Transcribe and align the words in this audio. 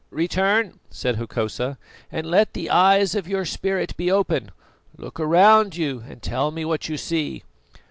"Return," 0.09 0.79
said 0.89 1.17
Hokosa, 1.17 1.77
"and 2.11 2.25
let 2.25 2.53
the 2.53 2.71
eyes 2.71 3.13
of 3.13 3.27
your 3.27 3.45
spirit 3.45 3.95
be 3.97 4.09
open. 4.09 4.49
Look 4.97 5.19
around 5.19 5.75
you 5.75 6.03
and 6.09 6.23
tell 6.23 6.49
me 6.49 6.65
what 6.65 6.89
you 6.89 6.97
see." 6.97 7.43